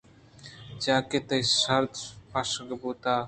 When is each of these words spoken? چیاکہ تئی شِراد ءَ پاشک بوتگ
چیاکہ 0.81 1.19
تئی 1.27 1.41
شِراد 1.59 1.91
ءَ 1.99 2.13
پاشک 2.31 2.69
بوتگ 2.81 3.05